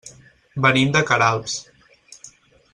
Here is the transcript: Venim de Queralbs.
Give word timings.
Venim 0.65 0.95
de 0.95 1.03
Queralbs. 1.11 1.61